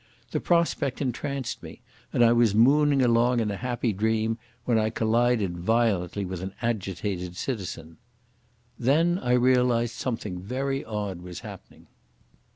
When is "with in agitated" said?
6.25-7.35